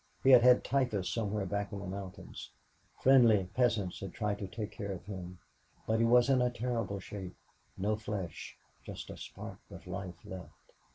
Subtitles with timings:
[0.23, 2.49] He had had typhus somewhere back in the mountains.
[3.01, 5.37] Friendly peasants had tried to take care of him,
[5.85, 7.35] but he was in a terrible shape
[7.77, 10.71] no flesh just a spark of life left.